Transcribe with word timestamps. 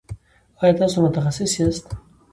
ایا 0.61 0.73
تاسو 0.79 0.97
متخصص 1.05 1.51
یاست؟ 1.59 1.87